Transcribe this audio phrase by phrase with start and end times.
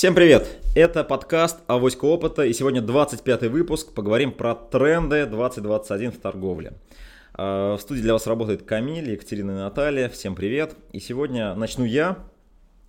[0.00, 0.48] Всем привет!
[0.74, 3.92] Это подкаст «Авоська опыта» и сегодня 25 выпуск.
[3.92, 6.72] Поговорим про тренды 2021 в торговле.
[7.34, 10.08] А, в студии для вас работает Камиль, Екатерина и Наталья.
[10.08, 10.74] Всем привет!
[10.92, 12.16] И сегодня начну я.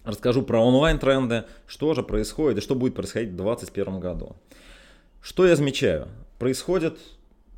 [0.05, 4.37] Расскажу про онлайн-тренды, что же происходит и что будет происходить в 2021 году.
[5.21, 6.07] Что я замечаю?
[6.39, 6.97] Происходит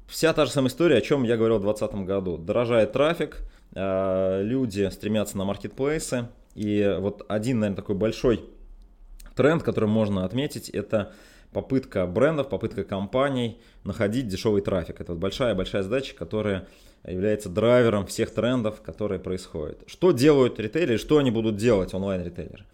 [0.07, 2.37] вся та же самая история, о чем я говорил в 2020 году.
[2.39, 3.43] Дорожает трафик,
[3.75, 6.25] а, люди стремятся на маркетплейсы.
[6.55, 8.43] И вот один, наверное, такой большой
[9.35, 11.13] Тренд, который можно отметить, это
[11.51, 15.01] попытка брендов, попытка компаний находить дешевый трафик.
[15.01, 16.67] Это большая-большая задача, которая
[17.05, 19.83] является драйвером всех трендов, которые происходят.
[19.87, 22.65] Что делают ритейлеры, что они будут делать онлайн-ритейлеры?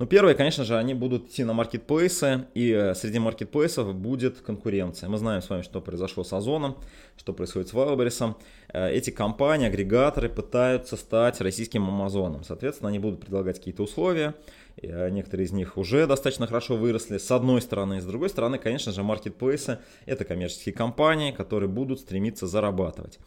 [0.00, 5.10] Ну, первое, конечно же, они будут идти на маркетплейсы, и э, среди маркетплейсов будет конкуренция.
[5.10, 6.78] Мы знаем с вами, что произошло с Озоном,
[7.18, 8.34] что происходит с Wildberries.
[8.72, 12.44] Э, эти компании, агрегаторы пытаются стать российским Амазоном.
[12.44, 14.34] Соответственно, они будут предлагать какие-то условия,
[14.82, 18.00] некоторые из них уже достаточно хорошо выросли, с одной стороны.
[18.00, 23.18] С другой стороны, конечно же, маркетплейсы– это коммерческие компании, которые будут стремиться зарабатывать.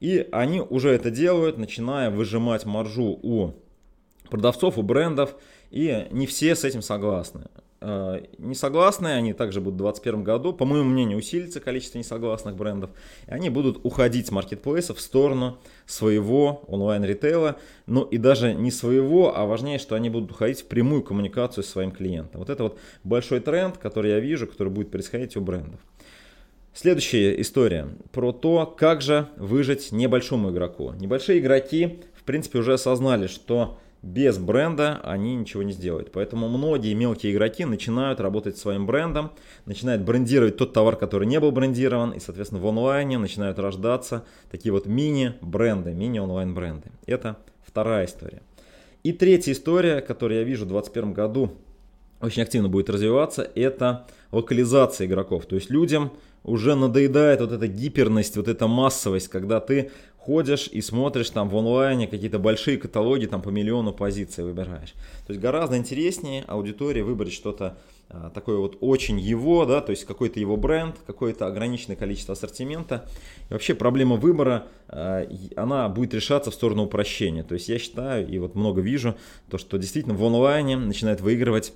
[0.00, 3.54] И они уже это делают, начиная выжимать маржу у
[4.30, 5.34] продавцов, у брендов,
[5.70, 7.46] и не все с этим согласны.
[7.80, 12.90] Э, несогласные, они также будут в 2021 году, по моему мнению, усилится количество несогласных брендов,
[13.28, 19.36] и они будут уходить с маркетплейсов в сторону своего онлайн-ритейла, ну и даже не своего,
[19.36, 22.40] а важнее, что они будут уходить в прямую коммуникацию с своим клиентом.
[22.40, 25.78] Вот это вот большой тренд, который я вижу, который будет происходить у брендов.
[26.74, 30.92] Следующая история про то, как же выжить небольшому игроку.
[30.98, 36.12] Небольшие игроки, в принципе, уже осознали, что без бренда они ничего не сделают.
[36.12, 39.32] Поэтому многие мелкие игроки начинают работать своим брендом,
[39.66, 44.72] начинают брендировать тот товар, который не был брендирован, и, соответственно, в онлайне начинают рождаться такие
[44.72, 46.90] вот мини-бренды, мини-онлайн-бренды.
[47.06, 48.42] Это вторая история.
[49.02, 51.52] И третья история, которую я вижу в 2021 году
[52.20, 55.46] очень активно будет развиваться, это локализация игроков.
[55.46, 56.12] То есть людям
[56.44, 61.56] уже надоедает вот эта гиперность, вот эта массовость, когда ты ходишь и смотришь там в
[61.56, 64.92] онлайне какие-то большие каталоги, там по миллиону позиций выбираешь.
[65.26, 67.78] То есть гораздо интереснее аудитории выбрать что-то
[68.10, 73.06] а, такое вот очень его, да, то есть какой-то его бренд, какое-то ограниченное количество ассортимента.
[73.48, 75.26] И вообще проблема выбора, а,
[75.56, 77.42] она будет решаться в сторону упрощения.
[77.42, 79.14] То есть я считаю, и вот много вижу,
[79.50, 81.72] то что действительно в онлайне начинают выигрывать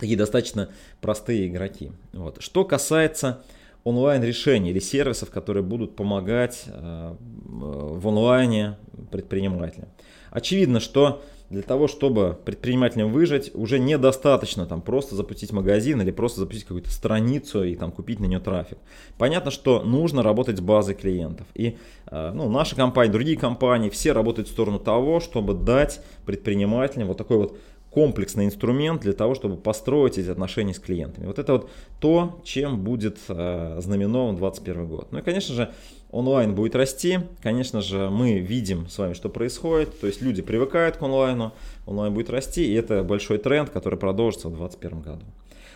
[0.00, 1.92] такие достаточно простые игроки.
[2.12, 2.42] Вот.
[2.42, 3.42] Что касается
[3.84, 8.76] онлайн-решений или сервисов, которые будут помогать э, в онлайне
[9.10, 9.88] предпринимателям.
[10.30, 16.40] Очевидно, что для того, чтобы предпринимателям выжить, уже недостаточно там просто запустить магазин или просто
[16.40, 18.78] запустить какую-то страницу и там купить на нее трафик.
[19.18, 21.48] Понятно, что нужно работать с базой клиентов.
[21.54, 27.08] И э, ну, наша компания, другие компании, все работают в сторону того, чтобы дать предпринимателям
[27.08, 27.58] вот такой вот
[27.90, 31.26] комплексный инструмент для того, чтобы построить эти отношения с клиентами.
[31.26, 35.08] Вот это вот то, чем будет э, знаменован 2021 год.
[35.10, 35.72] Ну и, конечно же,
[36.10, 37.20] онлайн будет расти.
[37.42, 40.00] Конечно же, мы видим с вами, что происходит.
[40.00, 41.52] То есть люди привыкают к онлайну,
[41.86, 45.24] онлайн будет расти, и это большой тренд, который продолжится в 2021 году.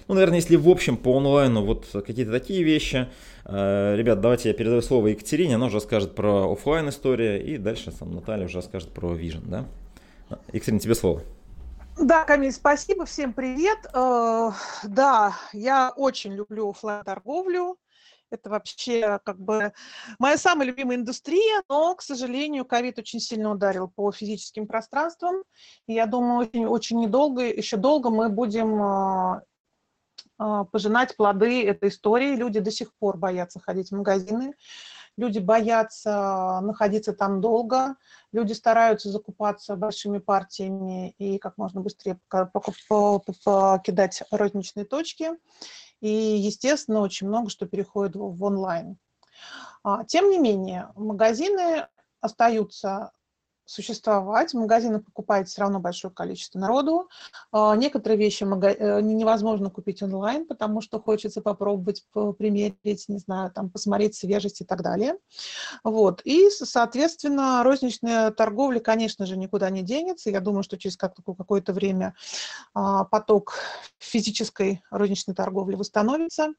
[0.06, 3.08] Ну, наверное, если в общем по онлайну вот какие-то такие вещи.
[3.44, 7.90] Э, ребят, давайте я передаю слово Екатерине, она уже расскажет про офлайн историю, и дальше
[7.90, 9.66] сам Наталья уже расскажет про Vision, да?
[10.52, 11.22] Екатерина, тебе слово.
[11.96, 13.78] Да, Камиль, спасибо, всем привет.
[13.94, 14.50] Э,
[14.82, 17.78] да, я очень люблю офлайн торговлю
[18.30, 19.72] Это вообще как бы
[20.18, 25.44] моя самая любимая индустрия, но, к сожалению, ковид очень сильно ударил по физическим пространствам.
[25.86, 29.40] И я думаю, очень, очень недолго, еще долго мы будем э,
[30.40, 32.34] э, пожинать плоды этой истории.
[32.34, 34.54] Люди до сих пор боятся ходить в магазины
[35.16, 37.96] люди боятся находиться там долго,
[38.32, 45.30] люди стараются закупаться большими партиями и как можно быстрее покидать розничные точки.
[46.00, 48.98] И, естественно, очень много что переходит в онлайн.
[49.82, 51.88] А, тем не менее, магазины
[52.20, 53.12] остаются
[53.66, 54.52] существовать.
[54.52, 57.08] В магазинах покупает все равно большое количество народу.
[57.52, 62.04] А, некоторые вещи э, невозможно купить онлайн, потому что хочется попробовать,
[62.38, 65.16] примерить, не знаю, там, посмотреть свежесть и так далее.
[65.82, 66.20] Вот.
[66.24, 70.30] И, соответственно, розничная торговля, конечно же, никуда не денется.
[70.30, 72.14] Я думаю, что через какое-то время
[72.74, 73.58] а, поток
[73.98, 76.54] физической розничной торговли восстановится,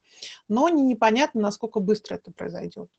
[0.48, 2.90] но непонятно, насколько быстро это произойдет.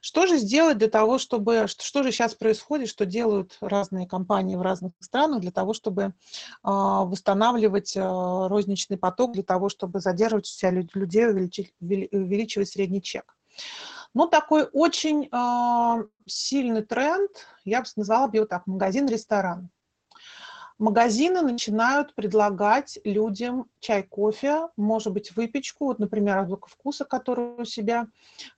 [0.00, 1.66] Что же сделать для того, чтобы...
[1.68, 6.14] Что же сейчас происходит, что делают разные компании в разных странах для того, чтобы
[6.62, 13.02] а, восстанавливать а, розничный поток, для того, чтобы задерживать у себя людей, увеличить, увеличивать средний
[13.02, 13.36] чек?
[14.14, 17.30] Ну, такой очень а, сильный тренд,
[17.64, 19.70] я бы назвала бы его так, магазин-ресторан.
[20.78, 25.86] Магазины начинают предлагать людям чай, кофе, может быть, выпечку.
[25.86, 28.06] Вот, например, Азбука вкуса, которая у себя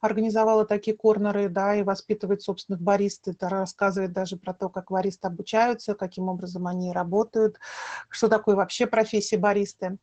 [0.01, 3.29] организовала такие корнеры, да, и воспитывает собственных барист.
[3.29, 7.59] Это рассказывает даже про то, как баристы обучаются, каким образом они работают,
[8.09, 9.99] что такое вообще профессия баристы.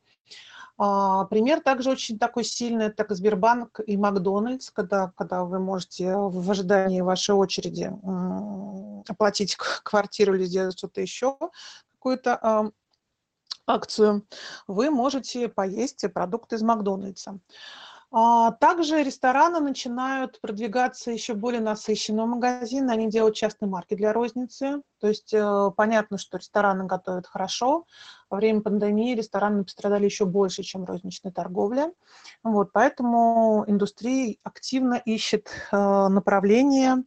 [0.80, 6.16] А, пример также очень такой сильный, это как Сбербанк и Макдональдс, когда, когда вы можете
[6.16, 7.92] в ожидании вашей очереди
[9.10, 11.38] оплатить квартиру или сделать что-то еще,
[12.08, 12.72] какую-то
[13.66, 14.26] акцию,
[14.68, 17.40] вы можете поесть продукты из Макдональдса.
[18.10, 22.94] А, также рестораны начинают продвигаться еще более насыщенного магазина.
[22.94, 24.82] Они делают частные марки для розницы.
[25.02, 27.86] То есть э, понятно, что рестораны готовят хорошо.
[28.30, 31.92] Во время пандемии рестораны пострадали еще больше, чем розничная торговля.
[32.44, 35.76] Вот, поэтому индустрия активно ищет э,
[36.08, 37.04] направления,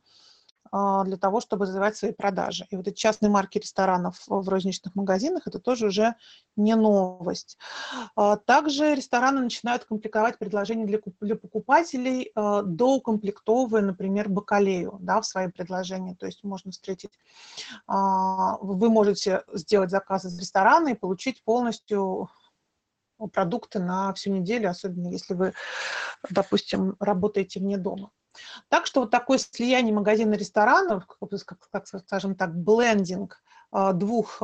[0.72, 2.66] для того, чтобы развивать свои продажи.
[2.70, 6.14] И вот эти частные марки ресторанов в розничных магазинах, это тоже уже
[6.56, 7.58] не новость.
[8.14, 15.26] А, также рестораны начинают комплектовать предложения для, для покупателей, а, доукомплектовывая, например, бакалею да, в
[15.26, 16.14] свои предложения.
[16.14, 17.18] То есть можно встретить,
[17.88, 22.30] вы можете сделать заказ из ресторана и получить полностью
[23.28, 25.52] продукты на всю неделю, особенно если вы,
[26.30, 28.10] допустим, работаете вне дома.
[28.68, 33.42] Так что вот такое слияние магазина ресторанов, как, как, скажем так, блендинг
[33.72, 34.42] а, двух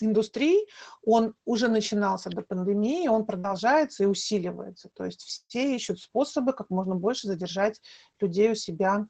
[0.00, 0.66] индустрий,
[1.04, 4.88] он уже начинался до пандемии, он продолжается и усиливается.
[4.94, 7.80] То есть все ищут способы, как можно больше задержать
[8.20, 9.06] людей у себя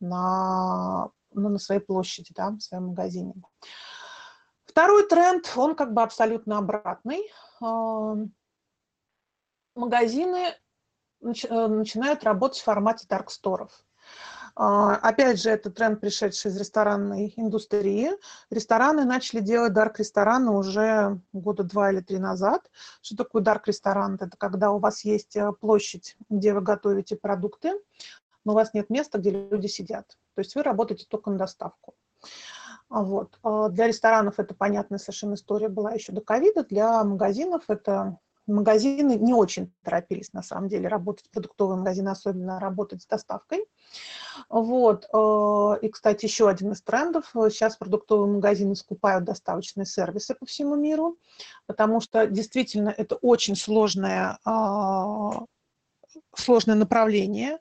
[0.00, 3.34] на, ну, на своей площади, да, в своем магазине.
[4.64, 7.30] Второй тренд, он как бы абсолютно обратный.
[9.76, 10.54] Магазины
[11.24, 13.70] Э, начинают работать в формате дарксторов.
[14.56, 18.12] Опять же, это тренд, пришедший из ресторанной индустрии.
[18.50, 22.70] Рестораны начали делать дарк-рестораны уже года два или три назад.
[23.02, 24.14] Что такое дарк-ресторан?
[24.14, 27.72] Это когда у вас есть э, площадь, где вы готовите продукты,
[28.44, 30.16] но у вас нет места, где люди сидят.
[30.34, 31.94] То есть вы работаете только на доставку.
[32.88, 33.40] Вот.
[33.42, 36.62] А для ресторанов это понятная совершенно история была еще до ковида.
[36.64, 43.02] Для магазинов это магазины не очень торопились, на самом деле, работать, продуктовые магазины, особенно работать
[43.02, 43.64] с доставкой.
[44.48, 45.06] Вот.
[45.12, 47.30] Э, и, кстати, еще один из трендов.
[47.32, 51.18] Сейчас продуктовые магазины скупают доставочные сервисы по всему миру,
[51.66, 55.44] потому что действительно это очень сложное, а,
[56.34, 57.58] сложное направление.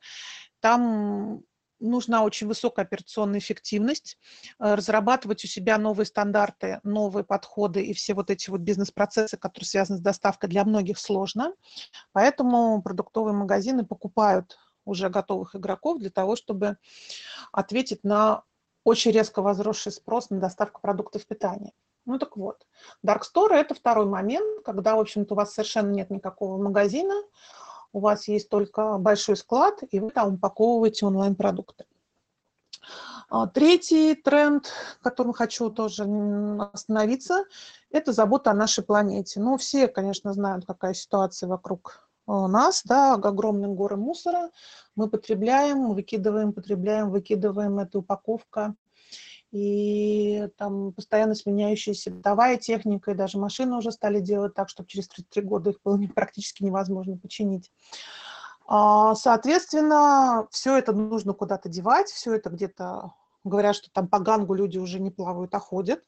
[0.60, 1.44] Там
[1.84, 4.18] нужна очень высокая операционная эффективность,
[4.60, 9.68] э, разрабатывать у себя новые стандарты, новые подходы и все вот эти вот бизнес-процессы, которые
[9.68, 11.54] связаны с доставкой, для многих сложно.
[12.12, 16.78] Поэтому продуктовые магазины покупают уже готовых игроков для того, чтобы
[17.52, 18.44] ответить на
[18.84, 21.72] очень резко возросший спрос на доставку продуктов питания.
[22.06, 22.68] Ну так вот,
[23.06, 27.14] Dark Store– это второй момент, когда, в общем-то, у вас совершенно нет никакого магазина,
[27.94, 31.86] у вас есть только большой склад, и вы там упаковываете онлайн-продукты.
[33.30, 36.04] А, третий тренд, которым хочу тоже
[36.74, 37.46] остановиться,
[37.90, 39.40] это забота о нашей планете.
[39.40, 44.50] Ну, все, конечно, знают, какая ситуация вокруг э, нас, да, огромные горы мусора.
[44.96, 48.76] Мы потребляем, выкидываем, потребляем, выкидываем, эта упаковка
[49.54, 55.08] и там постоянно сменяющаяся бытовая техника, и даже машины уже стали делать так, чтобы через
[55.10, 57.72] 33 года их было практически невозможно починить.
[58.66, 64.56] А, соответственно, все это нужно куда-то девать, все это где-то, говорят, что там по гангу
[64.56, 66.04] люди уже не плавают, а ходят.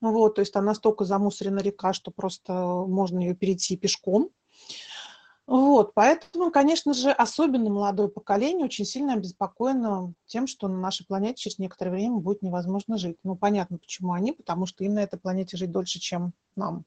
[0.00, 4.30] Вот, то есть там настолько замусорена река, что просто можно ее перейти пешком.
[5.48, 11.36] Вот, поэтому, конечно же, особенно молодое поколение очень сильно обеспокоено тем, что на нашей планете
[11.44, 13.16] через некоторое время будет невозможно жить.
[13.24, 16.84] Ну, понятно, почему они, потому что им на этой планете жить дольше, чем нам.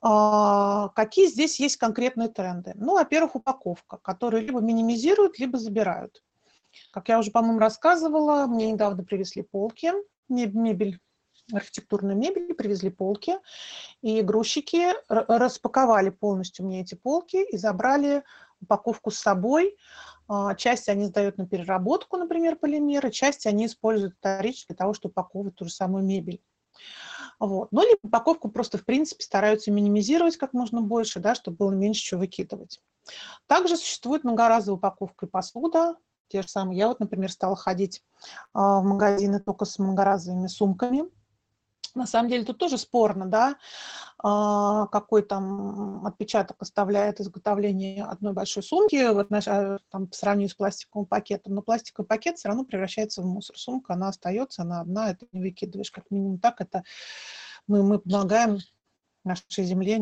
[0.00, 2.72] А, какие здесь есть конкретные тренды?
[2.76, 6.24] Ну, во-первых, упаковка, которую либо минимизируют, либо забирают.
[6.92, 9.92] Как я уже, по-моему, рассказывала, мне недавно привезли полки,
[10.30, 10.98] мебель
[11.56, 13.38] архитектурной мебели, привезли полки,
[14.02, 18.24] и грузчики распаковали полностью мне эти полки и забрали
[18.60, 19.76] упаковку с собой.
[20.28, 25.12] А, часть они сдают на переработку, например, полимеры, часть они используют вторично для того, чтобы
[25.12, 26.42] упаковывать ту же самую мебель.
[27.38, 27.72] Вот.
[27.72, 32.02] Ну, либо упаковку просто, в принципе, стараются минимизировать как можно больше, да, чтобы было меньше
[32.02, 32.80] чего выкидывать.
[33.46, 35.96] Также существует многоразовая упаковка и посуда,
[36.28, 36.78] те же самые.
[36.78, 38.04] Я вот, например, стала ходить
[38.52, 41.04] а, в магазины только с многоразовыми сумками,
[41.94, 43.56] на самом деле тут тоже спорно, да,
[44.18, 50.54] а, какой там отпечаток оставляет изготовление одной большой сумки вот, а, там, по сравнению с
[50.54, 51.54] пластиковым пакетом.
[51.54, 53.56] Но пластиковый пакет все равно превращается в мусор.
[53.58, 55.90] Сумка, она остается, она одна, это не выкидываешь.
[55.90, 56.84] Как минимум так это
[57.66, 58.58] мы, мы помогаем
[59.24, 60.00] нашей земле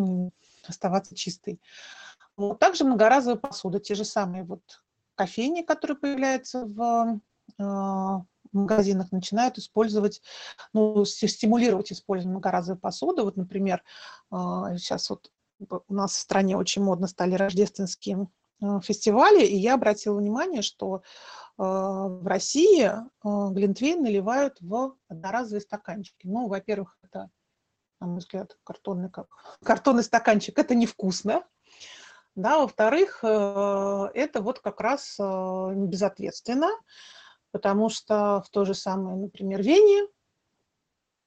[0.66, 1.60] оставаться чистой.
[2.36, 2.58] Вот.
[2.58, 4.82] Также многоразовая посуда, те же самые вот
[5.14, 7.20] кофейни, которые появляются в
[7.58, 8.20] э,
[8.52, 10.22] магазинах, начинают использовать,
[10.72, 13.22] ну, стимулировать использование многоразовой посуды.
[13.22, 13.82] Вот, например,
[14.30, 18.28] сейчас вот у нас в стране очень модно стали рождественские
[18.62, 21.02] э, фестивали, и я обратила внимание, что
[21.60, 22.92] в России
[23.24, 26.28] глинтвейн наливают в одноразовые стаканчики.
[26.28, 27.30] Ну, во-первых, это,
[27.98, 29.10] на мой взгляд, картонный,
[29.64, 31.42] картонный стаканчик, это невкусно,
[32.36, 36.68] да, во-вторых, э, это вот как раз безответственно,
[37.52, 40.06] потому что в то же самое, например, Вене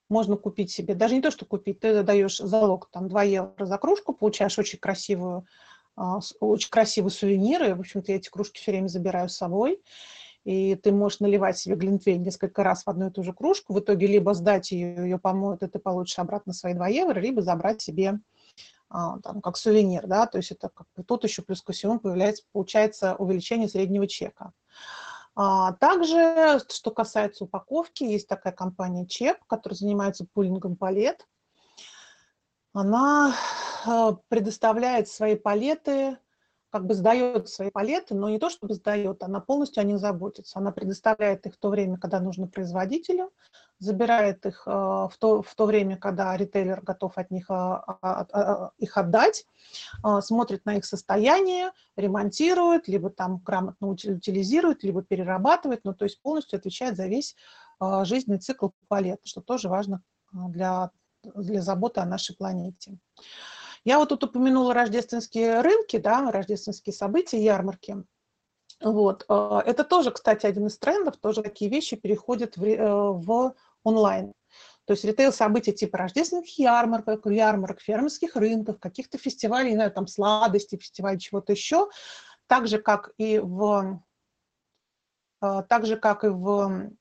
[0.09, 3.77] можно купить себе, даже не то, что купить, ты даешь залог там 2 евро за
[3.77, 5.45] кружку, получаешь очень красивую,
[5.95, 9.81] а, очень красивые сувениры, в общем-то, я эти кружки все время забираю с собой,
[10.43, 13.79] и ты можешь наливать себе глинтвейн несколько раз в одну и ту же кружку, в
[13.79, 17.81] итоге либо сдать ее, ее помоют, и ты получишь обратно свои 2 евро, либо забрать
[17.81, 18.19] себе
[18.89, 22.43] а, там, как сувенир, да, то есть это как тут еще плюс ко всему появляется,
[22.51, 24.51] получается увеличение среднего чека.
[25.35, 31.27] А также, что касается упаковки, есть такая компания ЧЕП, которая занимается пулингом палет.
[32.73, 33.33] Она
[33.85, 36.17] э, предоставляет свои палеты
[36.71, 40.57] как бы сдает свои палеты, но не то чтобы сдает, она полностью о них заботится.
[40.57, 43.31] Она предоставляет их в то время, когда нужно производителю,
[43.79, 48.97] забирает их э, в то, в то время, когда ритейлер готов от них э, их
[48.97, 49.45] отдать,
[50.21, 56.57] смотрит на их состояние, ремонтирует, либо там грамотно утилизирует, либо перерабатывает, ну, то есть полностью
[56.57, 57.35] отвечает за весь
[58.03, 60.01] жизненный цикл палет, что тоже важно
[60.33, 60.91] для,
[61.23, 62.97] для заботы о нашей планете.
[63.83, 68.03] Я вот тут упомянула рождественские рынки, да, рождественские события, ярмарки.
[68.79, 69.25] Вот.
[69.27, 74.33] А, это тоже, кстати, один из трендов, тоже такие вещи переходят в, э, в онлайн.
[74.85, 80.77] То есть ритейл-события типа рождественских ярмарок, ярмарок, фермерских рынков, каких-то фестивалей, не знаю, там сладостей,
[80.79, 81.89] фестивалей, чего-то еще,
[82.47, 84.01] так же, как и в,
[85.39, 86.91] а, так же, как и в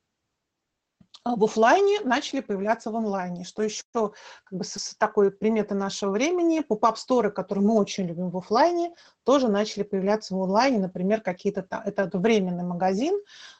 [1.23, 3.43] в офлайне начали появляться в онлайне.
[3.43, 4.13] Что еще как
[4.51, 9.83] бы, с такой приметы нашего времени, поп-ап-сторы, которые мы очень любим в офлайне, тоже начали
[9.83, 13.13] появляться в онлайне, например, какие-то там, это временный магазин.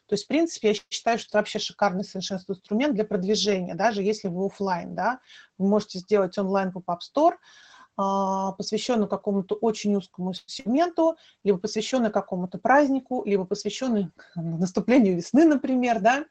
[0.08, 4.02] То есть, в принципе, я считаю, что это вообще шикарный совершенно инструмент для продвижения, даже
[4.02, 5.20] если вы офлайн, да,
[5.58, 7.40] вы можете сделать онлайн поп-ап-стор,
[7.96, 16.00] а, посвященный какому-то очень узкому сегменту, либо посвященный какому-то празднику, либо посвященный наступлению весны, например,
[16.00, 16.26] да,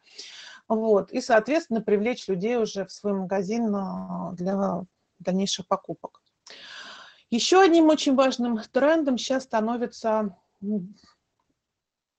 [0.70, 4.84] вот, и, соответственно, привлечь людей уже в свой магазин а, для
[5.18, 6.22] дальнейших покупок.
[7.28, 10.36] Еще одним очень важным трендом сейчас становится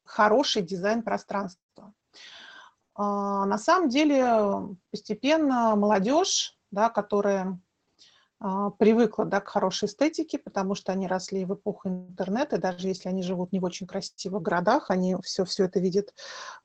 [0.04, 1.94] хороший дизайн пространства.
[2.94, 7.58] А, на самом деле постепенно молодежь, да, которая
[8.80, 13.22] привыкла да, к хорошей эстетике, потому что они росли в эпоху интернета, даже если они
[13.22, 16.14] живут не в очень красивых городах, они все, все это видят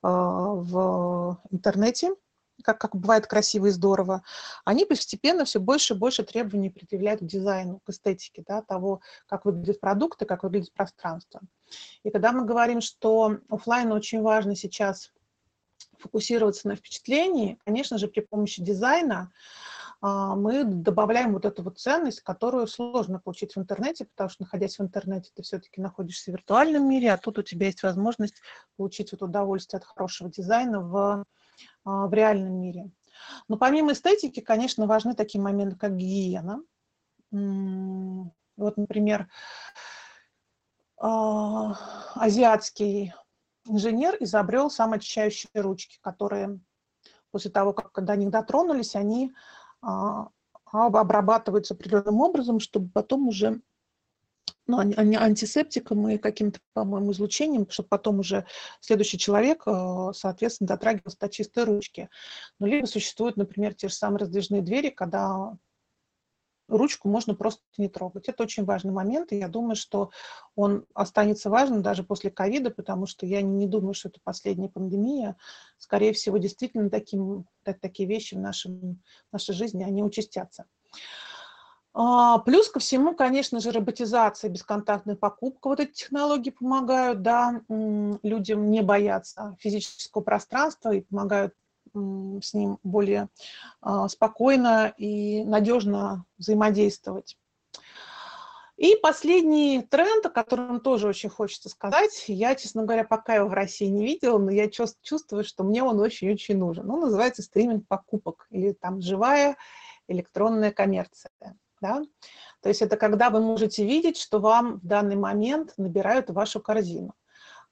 [0.01, 0.09] а,
[0.53, 2.15] в интернете,
[2.63, 4.23] как, как бывает красиво и здорово,
[4.65, 9.45] они постепенно все больше и больше требований предъявляют к дизайну, к эстетике, да, того, как
[9.45, 11.41] выглядят продукты, как выглядит пространство.
[12.03, 15.11] И когда мы говорим, что офлайн очень важно сейчас
[15.99, 22.21] фокусироваться на впечатлении, конечно же, при помощи дизайна, а, мы добавляем вот эту вот ценность,
[22.21, 26.87] которую сложно получить в интернете, потому что, находясь в интернете, ты все-таки находишься в виртуальном
[26.87, 28.41] мире, а тут у тебя есть возможность
[28.75, 31.25] получить вот удовольствие от хорошего дизайна в,
[31.83, 32.91] а, в реальном мире.
[33.47, 36.61] Но помимо эстетики, конечно, важны такие моменты, как гигиена.
[37.31, 39.27] Вот, например,
[40.97, 41.75] а,
[42.15, 43.13] азиатский
[43.65, 46.59] инженер изобрел самоочищающие ручки, которые
[47.31, 53.61] после того, как до них дотронулись, они а, обрабатываются определенным образом, чтобы потом уже
[54.67, 58.45] ну, антисептиком и каким-то, по-моему, излучением, чтобы потом уже
[58.81, 62.09] следующий человек, э, соответственно, дотрагивался до чистой ручки.
[62.59, 65.57] Но либо существуют, например, те же самые раздвижные двери, когда
[66.67, 68.27] ручку можно просто не трогать.
[68.27, 70.11] Это очень важный момент, и я думаю, что
[70.55, 75.37] он останется важным даже после ковида, потому что я не думаю, что это последняя пандемия.
[75.77, 80.65] Скорее всего, действительно таким, так, такие вещи в, нашем, в нашей жизни, они участятся.
[81.99, 85.67] А, плюс ко всему, конечно же, роботизация, бесконтактная покупка.
[85.67, 91.55] Вот эти технологии помогают да, людям не бояться физического пространства и помогают
[91.93, 93.29] с ним более
[93.81, 97.37] а, спокойно и надежно взаимодействовать.
[98.77, 103.53] И последний тренд, о котором тоже очень хочется сказать, я, честно говоря, пока его в
[103.53, 106.87] России не видела, но я чувствую, что мне он очень-очень нужен.
[106.89, 109.57] Он называется стриминг покупок или там живая
[110.07, 111.31] электронная коммерция.
[111.81, 112.03] Да?
[112.61, 117.15] То есть это когда вы можете видеть, что вам в данный момент набирают вашу корзину.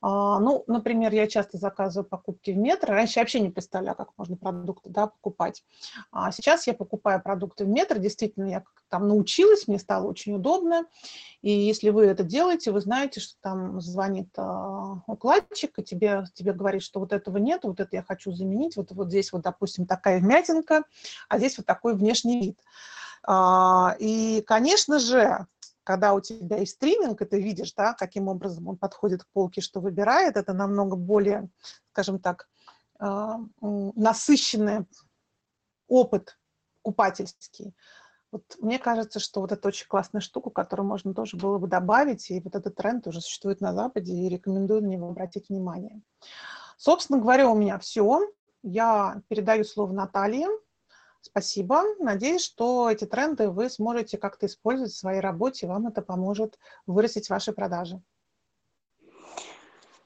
[0.01, 2.93] А, ну, например, я часто заказываю покупки в метро.
[2.93, 5.63] Раньше я вообще не представляла, как можно продукты да, покупать.
[6.11, 7.97] А сейчас я покупаю продукты в метро.
[7.97, 10.85] Действительно, я там научилась, мне стало очень удобно.
[11.41, 16.53] И если вы это делаете, вы знаете, что там звонит а, укладчик, и тебе, тебе
[16.53, 18.77] говорит, что вот этого нет, вот это я хочу заменить.
[18.77, 20.83] Вот, вот здесь вот, допустим, такая вмятинка,
[21.29, 22.59] а здесь вот такой внешний вид.
[23.27, 25.47] А, и, конечно же,
[25.86, 29.62] когда у тебя есть стриминг, и ты видишь, да, каким образом он подходит к полке,
[29.62, 31.50] что выбирает, это намного более,
[31.92, 32.50] скажем так,
[33.00, 34.88] а, насыщенный
[35.88, 36.38] опыт
[36.82, 37.75] купательский.
[38.32, 42.30] Вот мне кажется, что вот это очень классная штука, которую можно тоже было бы добавить,
[42.32, 46.01] и вот этот тренд уже существует на Западе, и рекомендую на него обратить внимание.
[46.77, 48.22] Собственно говоря, у меня все.
[48.63, 50.48] Я передаю слово Наталье.
[51.25, 51.82] Спасибо.
[52.00, 57.32] Надеюсь, что эти тренды вы сможете как-то использовать в своей работе, вам это поможет вырастить
[57.32, 58.00] ваши продажи.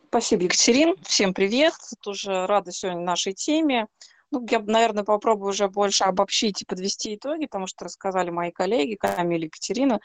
[0.07, 0.95] Спасибо, Екатерин.
[1.03, 1.73] Всем привет.
[2.01, 3.87] Тоже рада сегодня нашей теме.
[4.31, 8.95] Ну, я, наверное, попробую уже больше обобщить и подвести итоги, потому что рассказали мои коллеги
[8.95, 9.99] Камиль и Екатерина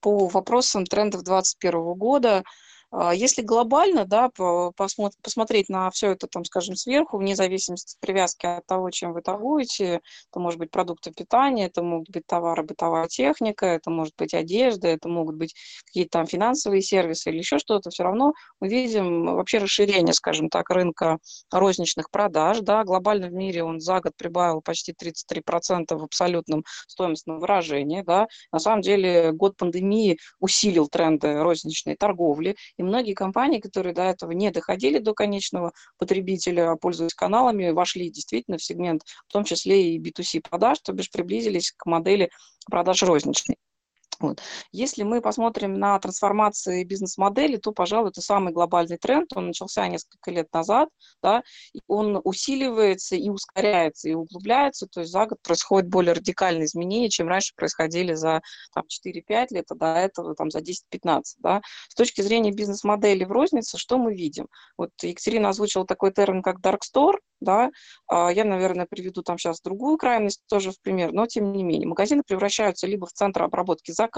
[0.00, 2.42] по вопросам трендов 2021 года.
[2.96, 4.30] А если глобально, да,
[5.20, 9.20] посмотреть на все это, там, скажем, сверху, вне зависимости от привязки от того, чем вы
[9.20, 14.32] торгуете, это может быть продукты питания, это могут быть товары, бытовая техника, это может быть
[14.32, 19.24] одежда, это могут быть какие-то там финансовые сервисы или еще что-то, все равно мы видим
[19.24, 21.18] вообще расширение, скажем так, рынка
[21.50, 27.40] розничных продаж, да, глобально в мире он за год прибавил почти 33% в абсолютном стоимостном
[27.40, 33.94] выражении, да, на самом деле год пандемии усилил тренды розничной торговли, и многие компании, которые
[33.94, 39.32] до этого не доходили до конечного потребителя, а пользуясь каналами, вошли действительно в сегмент, в
[39.32, 42.30] том числе и B2C продаж, то бишь приблизились к модели
[42.70, 43.56] продаж розничной.
[44.24, 44.40] Вот.
[44.72, 49.30] Если мы посмотрим на трансформации бизнес-модели, то, пожалуй, это самый глобальный тренд.
[49.36, 50.88] Он начался несколько лет назад,
[51.22, 51.42] да,
[51.74, 54.86] и он усиливается и ускоряется, и углубляется.
[54.86, 58.40] То есть за год происходит более радикальные изменения, чем раньше происходили за
[58.74, 61.22] там, 4-5 лет, а до этого там, за 10-15.
[61.38, 61.60] Да.
[61.88, 64.48] С точки зрения бизнес-модели в рознице, что мы видим?
[64.78, 67.70] Вот Екатерина озвучила такой термин, как dark store, да,
[68.08, 71.88] а, я, наверное, приведу там сейчас другую крайность тоже в пример, но тем не менее.
[71.88, 74.13] Магазины превращаются либо в центр обработки заказов,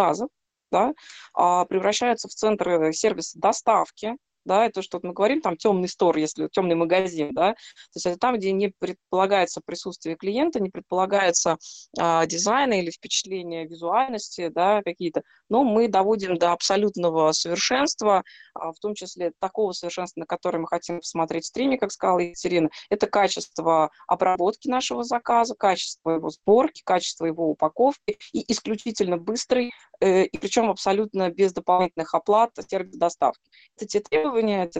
[0.70, 0.92] да,
[1.34, 6.48] а превращаются в центр сервиса доставки, да, это что мы говорим, там темный стор, если
[6.48, 7.58] темный магазин, да, то
[7.96, 11.58] есть это там, где не предполагается присутствие клиента, не предполагается
[11.98, 18.22] а, дизайна или впечатления визуальности, да, какие-то, но мы доводим до абсолютного совершенства,
[18.54, 22.18] а, в том числе такого совершенства, на которое мы хотим посмотреть в стриме, как сказала
[22.20, 29.72] Екатерина, это качество обработки нашего заказа, качество его сборки, качество его упаковки и исключительно быстрый,
[30.00, 33.40] э, и причем абсолютно без дополнительных оплат сервис доставки.
[33.76, 34.70] Это те требования,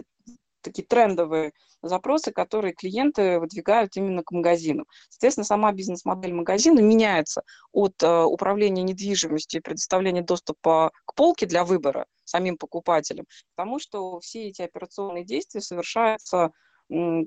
[0.67, 1.51] такие трендовые
[1.81, 4.85] запросы, которые клиенты выдвигают именно к магазину.
[5.09, 11.63] Соответственно, сама бизнес-модель магазина меняется от э, управления недвижимостью и предоставления доступа к полке для
[11.63, 13.25] выбора самим покупателям,
[13.55, 16.51] потому что все эти операционные действия совершаются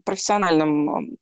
[0.05, 1.16] профессиональным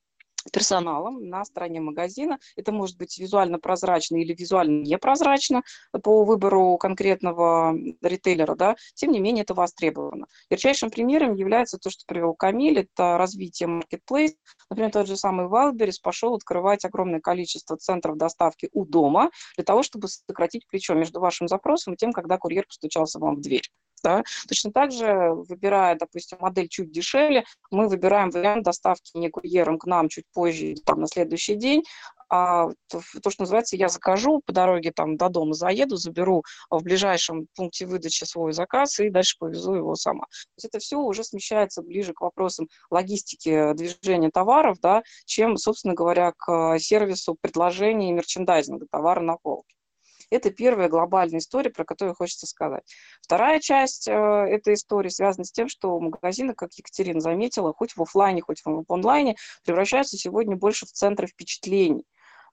[0.50, 2.38] персоналом на стороне магазина.
[2.56, 5.62] Это может быть визуально прозрачно или визуально непрозрачно
[6.02, 10.26] по выбору конкретного ритейлера, да, тем не менее это востребовано.
[10.50, 14.34] Ярчайшим примером является то, что привел Камиль, это развитие marketplace.
[14.70, 19.82] Например, тот же самый Wildberries пошел открывать огромное количество центров доставки у дома для того,
[19.82, 23.68] чтобы сократить плечо между вашим запросом и тем, когда курьер постучался вам в дверь.
[24.02, 24.22] Да?
[24.48, 29.86] Точно так же, выбирая, допустим, модель чуть дешевле, мы выбираем вариант доставки не курьером к
[29.86, 31.84] нам чуть позже, там, на следующий день,
[32.30, 37.46] а то, что называется, я закажу по дороге там до дома, заеду, заберу в ближайшем
[37.56, 40.24] пункте выдачи свой заказ и дальше повезу его сама.
[40.26, 45.94] То есть это все уже смещается ближе к вопросам логистики движения товаров, да, чем, собственно
[45.94, 49.77] говоря, к сервису предложения и мерчендайзинга товара на полке.
[50.30, 52.84] Это первая глобальная история, про которую хочется сказать.
[53.22, 58.02] Вторая часть э, этой истории связана с тем, что магазины, как Екатерина заметила, хоть в
[58.02, 62.04] офлайне, хоть в онлайне, превращаются сегодня больше в центры впечатлений.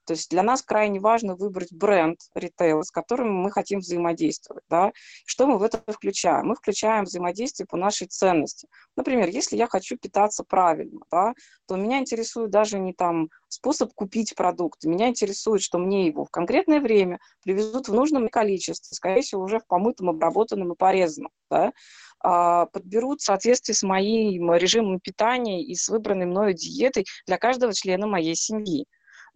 [0.06, 4.64] То есть для нас крайне важно выбрать бренд ритейла, с которым мы хотим взаимодействовать.
[4.68, 4.92] Да?
[5.26, 6.46] Что мы в это включаем?
[6.46, 8.68] Мы включаем взаимодействие по нашей ценности.
[8.96, 11.34] Например, если я хочу питаться правильно, да,
[11.66, 16.30] то меня интересует даже не там способ купить продукт, меня интересует, что мне его в
[16.30, 21.32] конкретное время привезут в нужном количестве, скорее всего, уже в помытом, обработанном и порезанном.
[21.50, 21.72] Да?
[22.20, 27.72] А, подберут в соответствии с моим режимом питания и с выбранной мною диетой для каждого
[27.72, 28.86] члена моей семьи.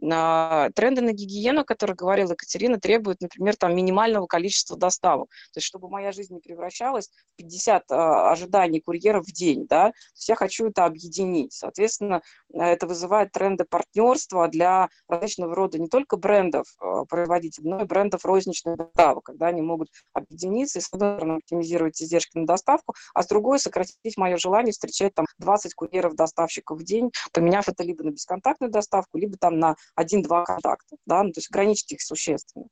[0.01, 5.29] Тренды на гигиену, о которых говорила Екатерина, требуют, например, там, минимального количества доставок.
[5.53, 9.89] То есть, чтобы моя жизнь не превращалась в 50 а, ожиданий курьеров в день, да,
[9.89, 11.53] то есть я хочу это объединить.
[11.53, 17.85] Соответственно, это вызывает тренды партнерства для различного рода не только брендов а, производителей, но и
[17.85, 22.95] брендов розничных доставок, когда они могут объединиться и, с одной стороны, оптимизировать издержки на доставку,
[23.15, 28.05] а с другой сократить мое желание встречать там 20 курьеров-доставщиков в день, поменяв это либо
[28.05, 32.67] на бесконтактную доставку, либо там на один-два контакта, да, ну, то есть ограничить их существенно.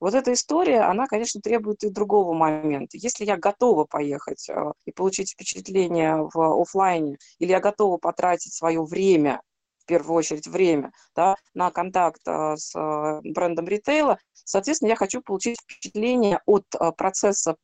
[0.00, 2.96] Вот эта история, она, конечно, требует и другого момента.
[2.96, 8.82] Если я готова поехать э, и получить впечатление в офлайне, или я готова потратить свое
[8.84, 9.42] время,
[9.78, 15.20] в первую очередь время, да, на контакт э, с э, брендом ритейла, соответственно, я хочу
[15.20, 17.56] получить впечатление от процесса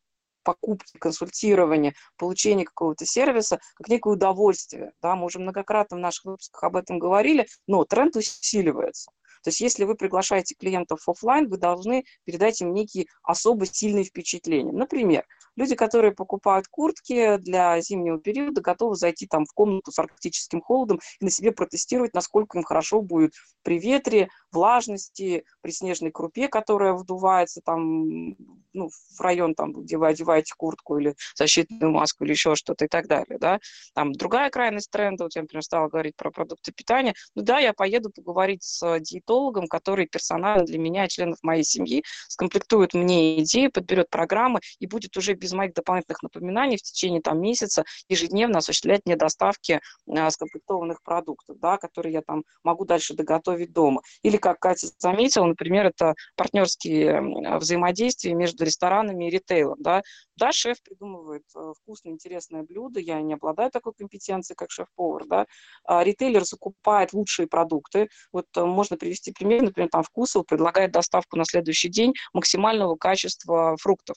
[0.44, 4.92] покупки, консультирования, получения какого-то сервиса, как некое удовольствие.
[5.02, 5.16] Да?
[5.16, 9.10] Мы уже многократно в наших выпусках об этом говорили, но тренд усиливается.
[9.42, 14.72] То есть если вы приглашаете клиентов офлайн, вы должны передать им некие особо сильные впечатления.
[14.72, 15.26] Например,
[15.56, 21.00] люди, которые покупают куртки для зимнего периода, готовы зайти там в комнату с арктическим холодом
[21.20, 26.92] и на себе протестировать, насколько им хорошо будет при ветре, влажности, при снежной крупе, которая
[26.92, 28.36] вдувается там
[28.72, 32.88] ну, в район, там, где вы одеваете куртку или защитную маску или еще что-то и
[32.88, 33.38] так далее.
[33.38, 33.58] Да?
[33.94, 37.14] Там другая крайность тренда, вот я, например, стала говорить про продукты питания.
[37.34, 42.94] Ну да, я поеду поговорить с диетологом, который персонально для меня, членов моей семьи, скомплектует
[42.94, 47.84] мне идеи, подберет программы и будет уже без моих дополнительных напоминаний в течение там, месяца
[48.08, 54.00] ежедневно осуществлять мне доставки э, скомплектованных продуктов, да, которые я там могу дальше доготовить дома.
[54.22, 59.76] Или, как Катя заметила, например, это партнерские взаимодействия между ресторанами и ритейлом.
[59.80, 60.02] Да,
[60.36, 65.46] да шеф придумывает э, вкусное, интересное блюдо, я не обладаю такой компетенцией, как шеф-повар, да,
[65.84, 68.08] а ритейлер закупает лучшие продукты.
[68.32, 73.76] Вот э, можно привести пример, например, там Вкусов предлагает доставку на следующий день максимального качества
[73.78, 74.16] фруктов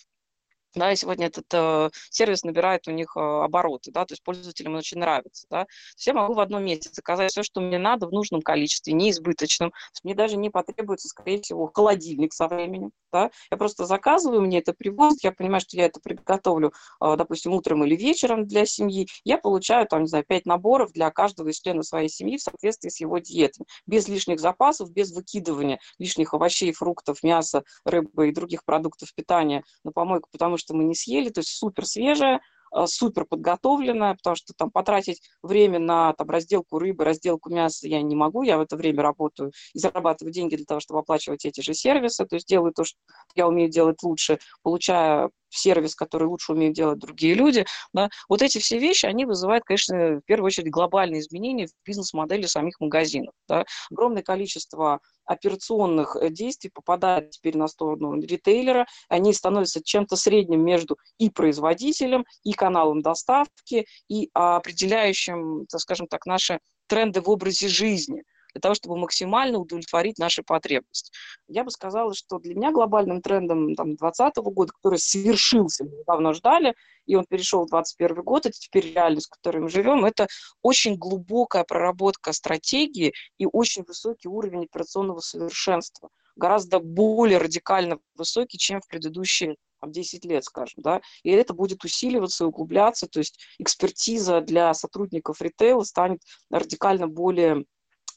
[0.77, 4.75] да, и сегодня этот э, сервис набирает у них э, обороты, да, то есть пользователям
[4.75, 5.63] очень нравится, да.
[5.63, 8.93] То есть я могу в одном месте заказать все, что мне надо в нужном количестве,
[8.93, 9.73] неизбыточном.
[10.03, 13.31] Мне даже не потребуется, скорее всего, холодильник со временем, да.
[13.51, 17.83] Я просто заказываю, мне это привозят, я понимаю, что я это приготовлю, э, допустим, утром
[17.83, 19.07] или вечером для семьи.
[19.23, 22.89] Я получаю, там, не знаю, пять наборов для каждого из членов своей семьи в соответствии
[22.89, 28.63] с его диетой, без лишних запасов, без выкидывания лишних овощей, фруктов, мяса, рыбы и других
[28.65, 32.41] продуктов питания на помойку, потому что что мы не съели, то есть супер свежая,
[32.75, 38.01] Э, супер подготовленная, потому что там потратить время на там, разделку рыбы, разделку мяса я
[38.01, 41.61] не могу, я в это время работаю и зарабатываю деньги для того, чтобы оплачивать эти
[41.61, 42.97] же сервисы, то есть делаю то, что
[43.35, 47.65] я умею делать лучше, получая сервис, который лучше умеют делать другие люди.
[47.93, 48.09] Да.
[48.29, 52.79] Вот эти все вещи, они вызывают, конечно, в первую очередь глобальные изменения в бизнес-модели самих
[52.79, 53.33] магазинов.
[53.47, 53.65] Да.
[53.91, 60.97] Огромное количество операционных э, действий попадает теперь на сторону ритейлера, они становятся чем-то средним между
[61.17, 68.23] и производителем, и каналом доставки, и определяющим, так скажем так, наши тренды в образе жизни–
[68.57, 71.11] для того, чтобы максимально удовлетворить наши потребности.
[71.47, 76.73] Я бы сказала, что для меня глобальным трендом 2020 года, который свершился, мы давно ждали,
[77.05, 80.27] и он перешел в 2021 год, это теперь реальность, в которой мы живем, это
[80.63, 88.81] очень глубокая проработка стратегии и очень высокий уровень операционного совершенства гораздо более радикально высокий, чем
[88.81, 93.39] в предыдущие там, 10 лет, скажем, да, и это будет усиливаться и углубляться, то есть
[93.59, 97.65] экспертиза для сотрудников ритейла станет радикально более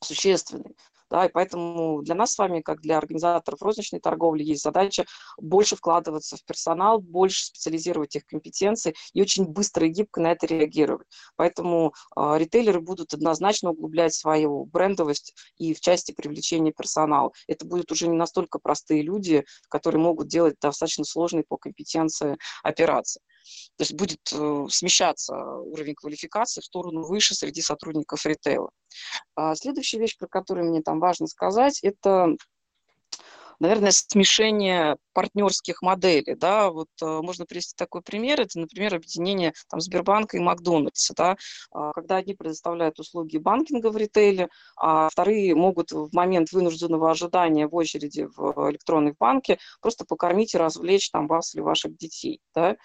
[0.02, 0.76] существенный.
[1.10, 5.04] Да, и поэтому для нас с вами, как для организаторов розничной торговли, есть задача
[5.38, 10.46] больше вкладываться в персонал, больше специализировать их компетенции и очень быстро и гибко на это
[10.46, 11.08] реагировать.
[11.34, 17.32] Поэтому э, ритейлеры будут однозначно углублять свою брендовость и в части привлечения персонала.
[17.48, 23.20] Это будут уже не настолько простые люди, которые могут делать достаточно сложные по компетенции операции.
[23.76, 28.70] То есть будет э, смещаться уровень квалификации в сторону выше среди сотрудников ритейла.
[29.34, 32.36] А следующая вещь, про которую мне там важно сказать, это
[33.60, 39.80] наверное, смешение партнерских моделей, да, вот э, можно привести такой пример, это, например, объединение там
[39.80, 41.36] Сбербанка и Макдональдса, да,
[41.74, 47.68] э, когда одни предоставляют услуги банкинга в ритейле, а вторые могут в момент вынужденного ожидания
[47.68, 52.70] в очереди в электронной банке просто покормить и развлечь там вас или ваших детей, да,
[52.70, 52.76] А,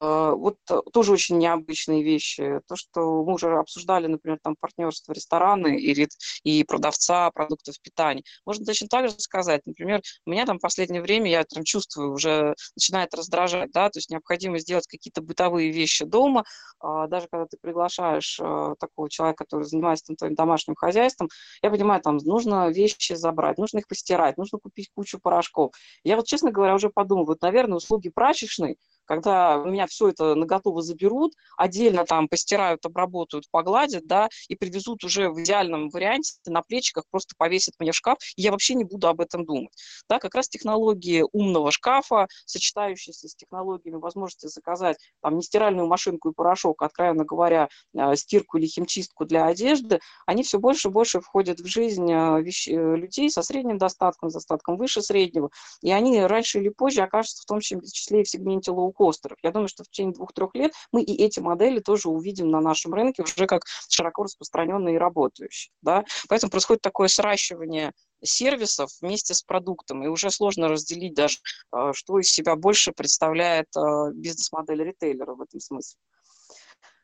[0.00, 2.60] вот э, тоже очень необычные вещи.
[2.68, 6.08] То, что мы уже обсуждали, например, там партнерство рестораны и,
[6.44, 8.22] и продавца продуктов питания.
[8.44, 9.62] Можно точно так же сказать.
[9.64, 13.98] Например, у меня там в последнее время, я там чувствую, уже начинает раздражать, да, то
[13.98, 16.44] есть необходимо сделать какие-то бытовые вещи дома,
[16.80, 21.28] а, даже когда ты приглашаешь э, такого человека, который занимается там, твоим домашним хозяйством,
[21.62, 25.72] я понимаю, там нужно вещи забрать, нужно их постирать, нужно купить кучу порошков.
[26.04, 30.34] Я вот, честно говоря, уже подумала, вот, наверное, услуги прачечной– когда у меня все это
[30.34, 36.34] на готово заберут, отдельно там постирают, обработают, погладят, да, и привезут уже в идеальном варианте
[36.46, 39.72] на плечиках, просто повесят мне в шкаф, и я вообще не буду об этом думать.
[40.08, 46.30] Да, как раз технологии умного шкафа, сочетающиеся с технологиями возможности заказать там не стиральную машинку
[46.30, 50.90] и порошок, а, откровенно говоря, э, стирку или химчистку для одежды, они все больше и
[50.90, 52.68] больше входят в жизнь э, вещ...
[52.68, 55.50] Э, людей со средним достатком, с достатком выше среднего,
[55.82, 59.38] и они раньше или позже окажутся в том числе и в сегменте low костеров.
[59.42, 62.94] Я думаю, что в течение двух-трех лет мы и эти модели тоже увидим на нашем
[62.94, 65.72] рынке уже как широко распространенные и работающие.
[65.82, 66.04] Да?
[66.28, 71.38] Поэтому происходит такое сращивание сервисов вместе с продуктом, и уже сложно разделить даже,
[71.70, 75.98] а, что из себя больше представляет а, бизнес-модель ритейлера в этом смысле.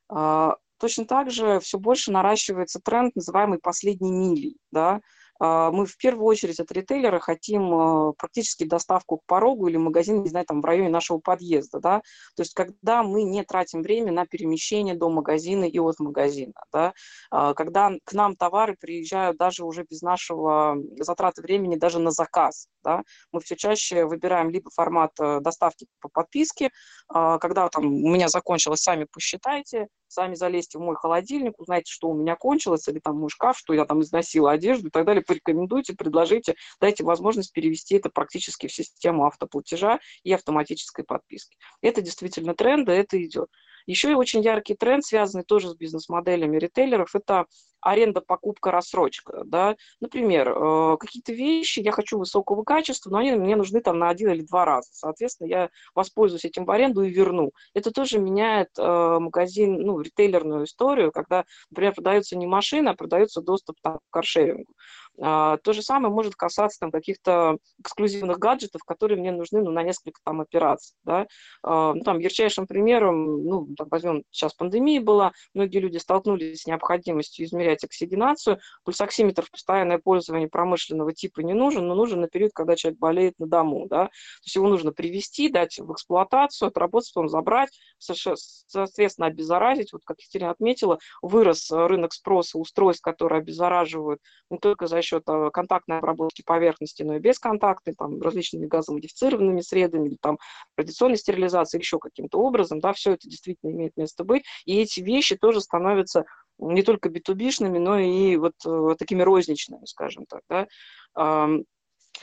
[0.08, 4.56] А, точно так же все больше наращивается тренд, называемый последней мили.
[4.70, 5.00] Да?
[5.42, 10.22] А, мы в первую очередь от ритейлера хотим а, практически доставку к порогу или магазин,
[10.22, 11.98] не знаю, там в районе нашего подъезда, да,
[12.36, 16.92] то есть когда мы не тратим время на перемещение до магазина и от магазина, да,
[17.32, 22.68] а, когда к нам товары приезжают даже уже без нашего затраты времени даже на заказ,
[22.84, 26.70] да, мы все чаще выбираем либо формат э, доставки по подписке,
[27.08, 32.14] когда там у меня закончилось, сами посчитайте, сами залезьте в мой холодильник, узнайте, что у
[32.14, 35.94] меня кончилось, или там мой шкаф, что я там износила одежду и так далее, порекомендуйте,
[35.94, 41.56] предложите, дайте возможность перевести это практически в систему автоплатежа и автоматической подписки.
[41.80, 43.48] Это действительно тренды, это идет.
[43.86, 47.46] Еще и очень яркий тренд, связанный тоже с бизнес-моделями ритейлеров, это
[47.82, 49.42] аренда, покупка, рассрочка.
[49.44, 49.76] Да?
[50.00, 54.30] Например, э, какие-то вещи я хочу высокого качества, но они мне нужны там на один
[54.30, 54.88] или два раза.
[54.92, 57.50] Соответственно, я воспользуюсь этим в аренду и верну.
[57.74, 63.42] Это тоже меняет э, магазин, ну, ритейлерную историю, когда, например, продается не машина, а продается
[63.42, 64.72] доступ там, к каршерингу.
[65.20, 69.82] А, то же самое может касаться там, каких-то эксклюзивных гаджетов, которые мне нужны ну, на
[69.82, 70.96] несколько там, операций.
[71.04, 71.26] Да?
[71.62, 76.66] А, ну, там, ярчайшим примером, ну, так возьмем, сейчас пандемия была, многие люди столкнулись с
[76.66, 78.58] необходимостью измерять оксигенацию.
[78.84, 83.38] Пульсоксиметр в постоянное пользование промышленного типа не нужен, но нужен на период, когда человек болеет
[83.38, 83.86] на дому.
[83.88, 84.06] Да?
[84.06, 84.10] То
[84.44, 89.92] есть его нужно привести, дать в эксплуатацию, отработать, потом забрать, соответственно, обеззаразить.
[89.92, 95.98] Вот, как Екатерина отметила, вырос рынок спроса устройств, которые обеззараживают не только за э, контактной
[95.98, 100.38] обработки поверхности, но и бесконтактной, там, различными газомодифицированными средами, или там
[100.76, 105.36] традиционной стерилизации, еще каким-то образом, да, все это действительно имеет место быть, и эти вещи
[105.36, 106.24] тоже становятся
[106.58, 110.66] не только битубишными, но и вот э, такими розничными, скажем так, да.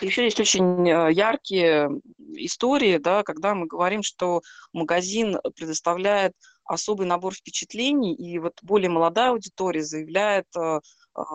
[0.02, 1.90] Еще есть очень э, яркие
[2.36, 9.32] истории, да, когда мы говорим, что магазин предоставляет особый набор впечатлений, и вот более молодая
[9.32, 10.80] аудитория заявляет а,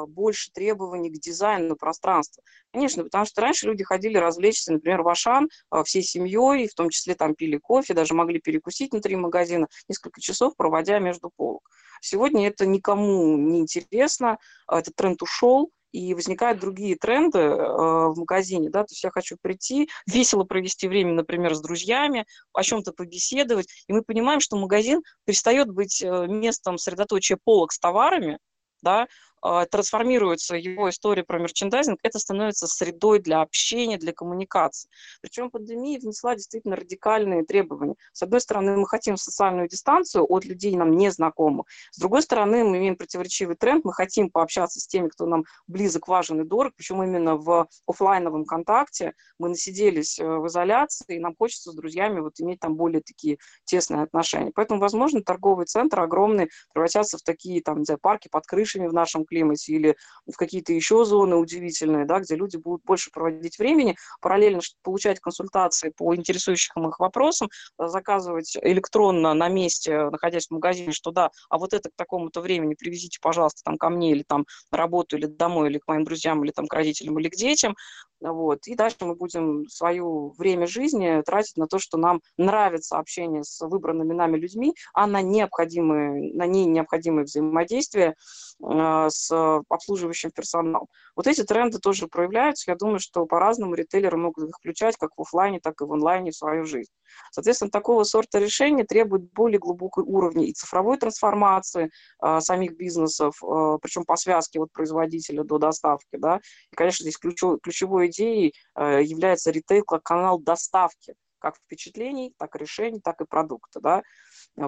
[0.07, 2.43] больше требований к дизайну пространства.
[2.73, 6.91] Конечно, потому что раньше люди ходили развлечься, например, в Ашан а, всей семьей, в том
[6.91, 11.69] числе там пили кофе, даже могли перекусить внутри магазина, несколько часов проводя между полок.
[12.01, 18.15] Сегодня это никому не интересно, а, этот тренд ушел, и возникают другие тренды э, в
[18.17, 22.93] магазине, да, то есть я хочу прийти, весело провести время, например, с друзьями, о чем-то
[22.93, 28.41] побеседовать, и мы понимаем, что магазин перестает быть э, местом средоточия полок с товарами,
[28.83, 29.34] да, а,
[29.71, 34.89] трансформируется его история про мерчендайзинг, это становится средой для общения, для коммуникации.
[35.21, 37.97] Причем пандемия внесла действительно радикальные требования.
[38.13, 41.67] С одной стороны, мы хотим социальную дистанцию от людей нам незнакомых.
[41.91, 46.09] С другой стороны, мы имеем противоречивый тренд, мы хотим пообщаться с теми, кто нам близок,
[46.09, 49.13] важен и дорог, причем именно в офлайновом контакте.
[49.39, 53.39] Мы насиделись э, в изоляции, и нам хочется с друзьями вот иметь там более такие
[53.65, 54.53] тесные отношения.
[54.55, 58.93] Поэтому, возможно, торговый центр огромный превратятся в такие там, не знаю, парки под крышами в
[58.93, 59.97] нашем климате или
[60.33, 65.91] в какие-то еще зоны удивительные, да, где люди будут больше проводить времени, параллельно получать консультации
[65.97, 71.59] по интересующим их вопросам, э, заказывать электронно на месте, находясь в магазине, что да, а
[71.59, 75.27] вот это к такому-то времени привезите, пожалуйста, там ко мне или там на работу, или
[75.27, 77.75] домой, или к моим друзьям, или там к родителям, или к детям.
[78.21, 78.67] Вот.
[78.67, 80.05] И дальше мы будем свое
[80.39, 85.21] время жизни тратить на то, что нам нравится общение с выбранными нами людьми, а на,
[85.21, 88.15] необходимые, на ней необходимое взаимодействие
[88.63, 89.31] э, с
[89.69, 90.87] обслуживающим персоналом.
[91.17, 92.71] Вот эти тренды тоже проявляются.
[92.71, 96.31] Я думаю, что по-разному ритейлеры могут их включать как в офлайне, так и в онлайне
[96.31, 96.91] в свою жизнь.
[97.31, 101.91] Соответственно, такого сорта решения требует более глубокой уровня и цифровой трансформации
[102.23, 106.17] э, самих бизнесов, э, причем по связке от производителя до доставки.
[106.17, 106.41] Да?
[106.73, 112.59] И, конечно, здесь ключевой, идеей э, является ритейл как канал доставки как впечатлений, так и
[112.59, 113.79] решений, так и продукта.
[113.79, 114.03] Да?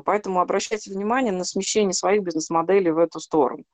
[0.04, 3.64] Поэтому обращайте внимание на смещение своих бизнес-моделей в эту сторону.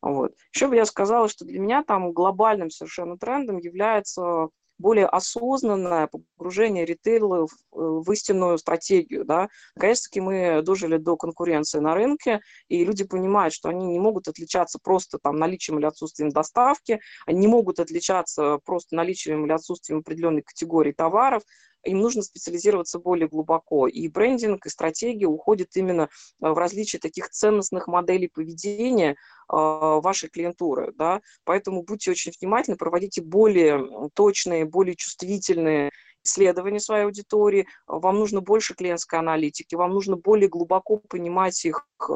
[0.00, 0.32] Вот.
[0.54, 6.84] Еще бы я сказала, что для меня там глобальным совершенно трендом является более осознанное погружение
[6.84, 9.24] ритейла в, э, в истинную стратегию.
[9.24, 9.48] Да.
[9.74, 14.78] Наконец-таки мы дожили до конкуренции на рынке, и люди понимают, что они не могут отличаться
[14.82, 20.42] просто там, наличием или отсутствием доставки, они не могут отличаться просто наличием или отсутствием определенной
[20.42, 21.42] категории товаров,
[21.86, 23.88] им нужно специализироваться более глубоко.
[23.88, 29.14] И брендинг, и стратегия уходит именно э, в различие таких ценностных моделей поведения э,
[29.48, 30.92] вашей клиентуры.
[30.96, 31.20] Да?
[31.44, 35.90] Поэтому будьте очень внимательны, проводите более точные, более чувствительные
[36.26, 42.12] исследования своей аудитории, вам нужно больше клиентской аналитики, вам нужно более глубоко понимать их э,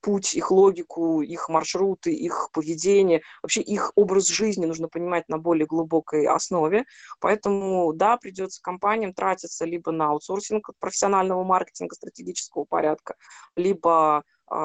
[0.00, 5.66] путь, их логику, их маршруты, их поведение, вообще их образ жизни нужно понимать на более
[5.66, 6.84] глубокой основе.
[7.20, 13.14] Поэтому, да, придется компаниям тратиться либо на аутсорсинг профессионального маркетинга стратегического порядка,
[13.56, 14.24] либо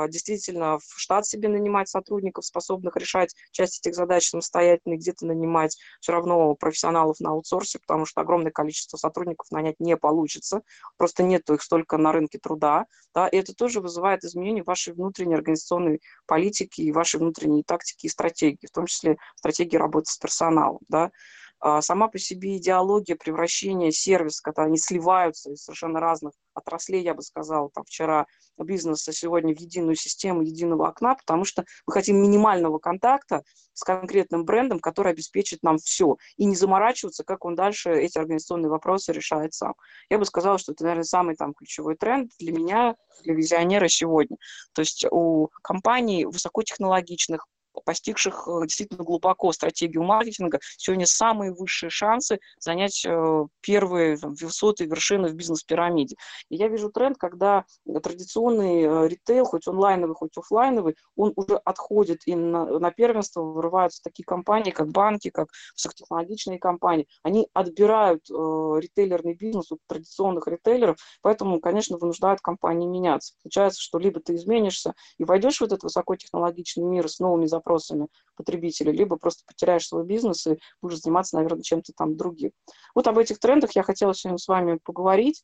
[0.10, 6.12] действительно в штат себе нанимать сотрудников, способных решать часть этих задач самостоятельно, где-то нанимать все
[6.12, 10.62] равно профессионалов на аутсорсе, потому что огромное количество сотрудников нанять не получится,
[10.98, 15.36] просто нету их столько на рынке труда, да, и это тоже вызывает изменения вашей внутренней
[15.36, 20.80] организационной политике и вашей внутренней тактики и стратегии, в том числе стратегии работы с персоналом,
[20.90, 21.12] да.
[21.60, 27.14] А, сама по себе идеология превращения сервиса, когда они сливаются из совершенно разных отраслей, я
[27.14, 32.22] бы сказала, там вчера бизнеса сегодня в единую систему единого окна, потому что мы хотим
[32.22, 37.92] минимального контакта с конкретным брендом, который обеспечит нам все, и не заморачиваться, как он дальше
[37.92, 39.74] эти организационные вопросы решает сам.
[40.10, 44.38] Я бы сказала, что это, наверное, самый там ключевой тренд для меня, для визионера сегодня.
[44.74, 47.46] То есть у компаний высокотехнологичных,
[47.84, 54.86] постигших э, действительно глубоко стратегию маркетинга, сегодня самые высшие шансы занять э, первые там, высоты,
[54.86, 56.16] вершины в бизнес-пирамиде.
[56.50, 57.66] И я вижу тренд, когда
[58.04, 64.02] традиционный э, ритейл, хоть онлайновый, хоть офлайновый, он уже отходит и на, на первенство вырываются
[64.04, 67.08] такие компании, как банки, как высокотехнологичные компании.
[67.24, 73.34] Они отбирают э, ритейлерный бизнес у традиционных ритейлеров, поэтому, конечно, вынуждают компании меняться.
[73.44, 78.08] Получается, что либо ты изменишься и войдешь в этот высокотехнологичный мир с новыми запросами, запросами
[78.36, 82.52] потребителей, либо просто потеряешь свой бизнес и будешь заниматься, наверное, чем-то там другим.
[82.94, 85.44] Вот об этих трендах я хотела сегодня с вами поговорить.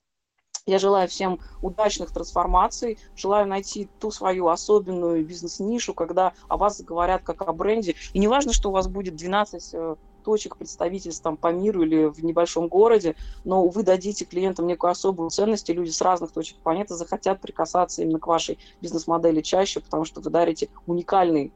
[0.68, 7.24] Я желаю всем удачных трансформаций, желаю найти ту свою особенную бизнес-нишу, когда о вас говорят
[7.24, 7.96] как о бренде.
[8.14, 12.06] И не важно, что у вас будет 12 э, точек представительств там, по миру или
[12.06, 16.58] в небольшом городе, но вы дадите клиентам некую особую ценность, и люди с разных точек
[16.58, 21.52] планеты захотят прикасаться именно к вашей бизнес-модели чаще, потому что вы дарите уникальный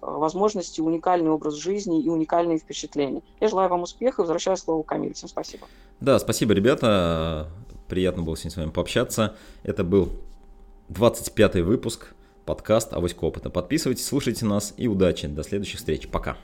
[0.00, 3.22] возможности, уникальный образ жизни и уникальные впечатления.
[3.40, 5.14] Я желаю вам успеха и возвращаю слово Камиль.
[5.14, 5.66] Всем спасибо.
[6.00, 7.48] Да, спасибо, ребята.
[7.88, 9.36] Приятно было с вами пообщаться.
[9.62, 10.10] Это был
[10.88, 12.14] 25 выпуск
[12.46, 13.50] подкаст «Авоська опыта».
[13.50, 15.26] Подписывайтесь, слушайте нас и удачи.
[15.26, 16.08] До следующих встреч.
[16.08, 16.36] Пока.